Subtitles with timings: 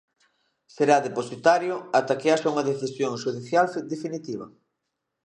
[0.75, 4.47] Será depositario ata que haxa unha decisión xudicial definitiva.